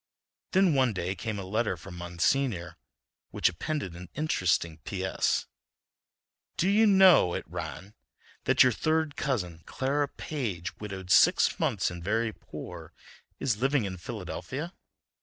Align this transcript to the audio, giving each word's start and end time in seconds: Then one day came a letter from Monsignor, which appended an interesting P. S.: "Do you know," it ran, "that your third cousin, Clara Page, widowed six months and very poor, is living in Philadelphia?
Then 0.53 0.73
one 0.73 0.93
day 0.93 1.13
came 1.13 1.37
a 1.37 1.43
letter 1.45 1.77
from 1.77 1.95
Monsignor, 1.95 2.75
which 3.29 3.49
appended 3.49 3.95
an 3.95 4.09
interesting 4.15 4.79
P. 4.79 5.05
S.: 5.05 5.45
"Do 6.57 6.67
you 6.67 6.87
know," 6.87 7.35
it 7.35 7.45
ran, 7.47 7.93
"that 8.45 8.63
your 8.63 8.71
third 8.71 9.15
cousin, 9.15 9.61
Clara 9.67 10.07
Page, 10.07 10.75
widowed 10.79 11.11
six 11.11 11.59
months 11.59 11.91
and 11.91 12.03
very 12.03 12.33
poor, 12.33 12.93
is 13.39 13.57
living 13.61 13.85
in 13.85 13.97
Philadelphia? 13.97 14.73